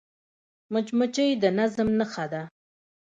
مچمچۍ 0.73 1.29
د 1.41 1.45
نظم 1.57 1.87
نښه 1.99 2.25
ده 2.33 2.41